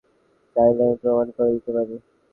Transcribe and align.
চাইলে 0.55 0.81
আমি 0.85 0.95
প্রমাণ 1.01 1.27
করে 1.35 1.49
দিতে 1.55 1.71
পারি। 1.75 1.95